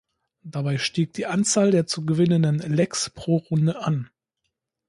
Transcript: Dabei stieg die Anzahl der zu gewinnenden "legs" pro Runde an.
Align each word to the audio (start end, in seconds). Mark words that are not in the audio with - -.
Dabei 0.41 0.79
stieg 0.79 1.13
die 1.13 1.27
Anzahl 1.27 1.69
der 1.69 1.85
zu 1.85 2.07
gewinnenden 2.07 2.57
"legs" 2.57 3.11
pro 3.11 3.35
Runde 3.37 3.83
an. 3.85 4.09